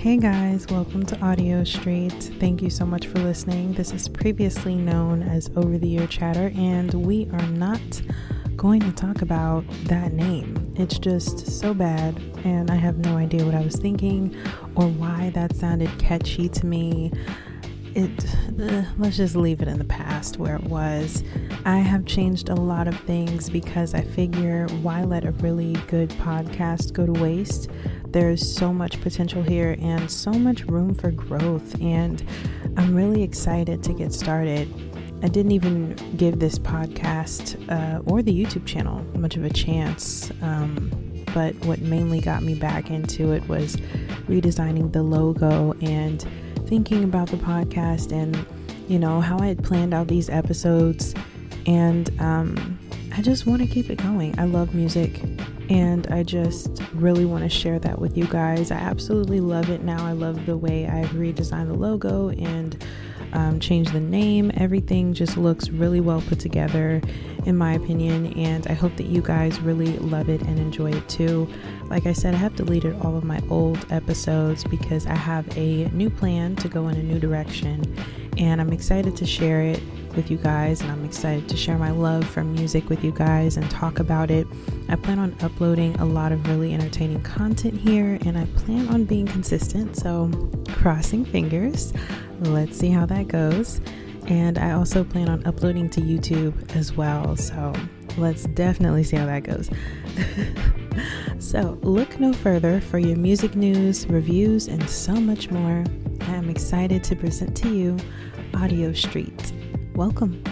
Hey 0.00 0.16
guys, 0.16 0.66
welcome 0.68 1.04
to 1.04 1.20
Audio 1.20 1.62
Street. 1.62 2.32
Thank 2.40 2.62
you 2.62 2.70
so 2.70 2.86
much 2.86 3.06
for 3.06 3.18
listening. 3.18 3.74
This 3.74 3.92
is 3.92 4.08
previously 4.08 4.74
known 4.74 5.22
as 5.22 5.50
Over 5.56 5.76
the 5.76 5.88
Year 5.88 6.06
Chatter, 6.06 6.50
and 6.56 6.94
we 6.94 7.28
are 7.34 7.46
not 7.48 8.00
going 8.56 8.80
to 8.80 8.92
talk 8.92 9.20
about 9.20 9.62
that 9.84 10.14
name. 10.14 10.72
It's 10.78 10.98
just 10.98 11.46
so 11.46 11.74
bad, 11.74 12.18
and 12.44 12.70
I 12.70 12.76
have 12.76 12.96
no 12.96 13.18
idea 13.18 13.44
what 13.44 13.54
I 13.54 13.60
was 13.60 13.76
thinking 13.76 14.34
or 14.74 14.86
why 14.86 15.32
that 15.34 15.54
sounded 15.54 15.90
catchy 15.98 16.48
to 16.48 16.64
me. 16.64 17.12
It 17.94 18.24
uh, 18.58 18.84
let's 18.96 19.18
just 19.18 19.36
leave 19.36 19.60
it 19.60 19.68
in 19.68 19.78
the 19.78 19.84
past 19.84 20.38
where 20.38 20.56
it 20.56 20.64
was. 20.64 21.22
I 21.66 21.76
have 21.76 22.06
changed 22.06 22.48
a 22.48 22.54
lot 22.54 22.88
of 22.88 22.98
things 23.00 23.50
because 23.50 23.92
I 23.92 24.00
figure 24.00 24.66
why 24.80 25.04
let 25.04 25.26
a 25.26 25.32
really 25.32 25.74
good 25.88 26.08
podcast 26.08 26.94
go 26.94 27.04
to 27.04 27.12
waste? 27.12 27.68
There's 28.12 28.44
so 28.44 28.72
much 28.72 29.00
potential 29.00 29.40
here 29.40 29.76
and 29.80 30.10
so 30.10 30.32
much 30.32 30.64
room 30.64 30.94
for 30.94 31.12
growth, 31.12 31.80
and 31.80 32.22
I'm 32.76 32.94
really 32.94 33.22
excited 33.22 33.84
to 33.84 33.92
get 33.92 34.12
started. 34.12 34.68
I 35.22 35.28
didn't 35.28 35.52
even 35.52 35.94
give 36.16 36.40
this 36.40 36.58
podcast 36.58 37.56
uh, 37.70 38.02
or 38.10 38.20
the 38.22 38.32
YouTube 38.32 38.66
channel 38.66 39.04
much 39.14 39.36
of 39.36 39.44
a 39.44 39.50
chance, 39.50 40.32
um, 40.42 40.90
but 41.34 41.54
what 41.66 41.80
mainly 41.82 42.20
got 42.20 42.42
me 42.42 42.56
back 42.56 42.90
into 42.90 43.30
it 43.30 43.46
was 43.48 43.76
redesigning 44.26 44.92
the 44.92 45.02
logo 45.04 45.74
and 45.80 46.26
thinking 46.66 47.04
about 47.04 47.28
the 47.28 47.36
podcast 47.36 48.12
and 48.12 48.44
you 48.88 48.98
know 48.98 49.20
how 49.20 49.38
I 49.38 49.46
had 49.46 49.62
planned 49.62 49.94
out 49.94 50.08
these 50.08 50.28
episodes, 50.28 51.14
and 51.66 52.10
um, 52.20 52.76
I 53.16 53.22
just 53.22 53.46
want 53.46 53.62
to 53.62 53.68
keep 53.68 53.88
it 53.88 54.02
going. 54.02 54.36
I 54.36 54.46
love 54.46 54.74
music 54.74 55.22
and 55.70 56.08
I 56.08 56.24
just 56.24 56.82
really 56.94 57.24
want 57.24 57.44
to 57.44 57.48
share 57.48 57.78
that 57.78 58.00
with 58.00 58.18
you 58.18 58.26
guys. 58.26 58.72
I 58.72 58.76
absolutely 58.76 59.38
love 59.38 59.70
it 59.70 59.82
now. 59.82 60.04
I 60.04 60.12
love 60.12 60.44
the 60.44 60.56
way 60.56 60.88
I've 60.88 61.10
redesigned 61.10 61.68
the 61.68 61.74
logo 61.74 62.30
and 62.30 62.84
um, 63.32 63.60
changed 63.60 63.92
the 63.92 64.00
name. 64.00 64.50
Everything 64.54 65.14
just 65.14 65.36
looks 65.36 65.70
really 65.70 66.00
well 66.00 66.22
put 66.22 66.40
together, 66.40 67.00
in 67.46 67.56
my 67.56 67.74
opinion, 67.74 68.32
and 68.36 68.66
I 68.66 68.72
hope 68.72 68.96
that 68.96 69.06
you 69.06 69.22
guys 69.22 69.60
really 69.60 69.96
love 69.98 70.28
it 70.28 70.42
and 70.42 70.58
enjoy 70.58 70.90
it 70.90 71.08
too. 71.08 71.48
Like 71.84 72.04
I 72.04 72.14
said, 72.14 72.34
I 72.34 72.38
have 72.38 72.56
deleted 72.56 72.96
all 73.02 73.16
of 73.16 73.22
my 73.22 73.40
old 73.48 73.86
episodes 73.90 74.64
because 74.64 75.06
I 75.06 75.14
have 75.14 75.56
a 75.56 75.84
new 75.90 76.10
plan 76.10 76.56
to 76.56 76.68
go 76.68 76.88
in 76.88 76.96
a 76.96 77.02
new 77.02 77.20
direction, 77.20 77.96
and 78.38 78.60
I'm 78.60 78.72
excited 78.72 79.16
to 79.16 79.24
share 79.24 79.62
it 79.62 79.80
with 80.16 80.30
you 80.30 80.36
guys, 80.36 80.80
and 80.80 80.90
I'm 80.90 81.04
excited 81.04 81.48
to 81.48 81.56
share 81.56 81.78
my 81.78 81.90
love 81.90 82.24
for 82.24 82.42
music 82.44 82.88
with 82.88 83.04
you 83.04 83.12
guys 83.12 83.56
and 83.56 83.70
talk 83.70 83.98
about 83.98 84.30
it. 84.30 84.46
I 84.88 84.96
plan 84.96 85.18
on 85.18 85.36
uploading 85.40 85.94
a 85.96 86.04
lot 86.04 86.32
of 86.32 86.46
really 86.48 86.74
entertaining 86.74 87.22
content 87.22 87.78
here, 87.78 88.18
and 88.26 88.36
I 88.36 88.44
plan 88.56 88.88
on 88.88 89.04
being 89.04 89.26
consistent. 89.26 89.96
So, 89.96 90.30
crossing 90.68 91.24
fingers. 91.24 91.92
Let's 92.40 92.78
see 92.78 92.90
how 92.90 93.06
that 93.06 93.28
goes. 93.28 93.80
And 94.26 94.58
I 94.58 94.72
also 94.72 95.04
plan 95.04 95.28
on 95.28 95.44
uploading 95.46 95.88
to 95.90 96.00
YouTube 96.00 96.76
as 96.76 96.92
well. 96.92 97.36
So, 97.36 97.72
let's 98.16 98.44
definitely 98.44 99.04
see 99.04 99.16
how 99.16 99.26
that 99.26 99.44
goes. 99.44 99.70
so, 101.38 101.78
look 101.82 102.18
no 102.18 102.32
further 102.32 102.80
for 102.80 102.98
your 102.98 103.16
music 103.16 103.54
news, 103.54 104.06
reviews, 104.06 104.68
and 104.68 104.88
so 104.88 105.14
much 105.14 105.50
more. 105.50 105.84
I 106.22 106.34
am 106.34 106.48
excited 106.48 107.02
to 107.04 107.16
present 107.16 107.56
to 107.58 107.68
you 107.74 107.96
Audio 108.54 108.92
Street. 108.92 109.52
Welcome. 109.94 110.42